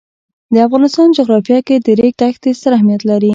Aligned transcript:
د 0.53 0.55
افغانستان 0.67 1.07
جغرافیه 1.17 1.59
کې 1.67 1.75
د 1.85 1.87
ریګ 1.99 2.13
دښتې 2.21 2.51
ستر 2.59 2.71
اهمیت 2.77 3.01
لري. 3.11 3.29